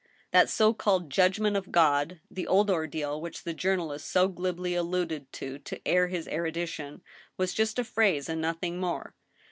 That 0.31 0.49
so 0.49 0.73
called 0.73 1.11
judgment 1.11 1.55
of 1.55 1.71
God, 1.71 2.19
the 2.31 2.47
old 2.47 2.71
ordeal 2.71 3.21
which 3.21 3.43
the 3.43 3.53
jour 3.53 3.77
nalist 3.77 4.01
so 4.07 4.27
glibly 4.27 4.73
alluded 4.73 5.31
to 5.33 5.59
to 5.59 5.87
air 5.87 6.07
his 6.07 6.27
erudition, 6.27 7.03
was 7.37 7.53
just 7.53 7.77
a 7.77 7.83
phrase 7.83 8.27
and 8.27 8.41
nothing 8.41 8.79
more. 8.79 9.13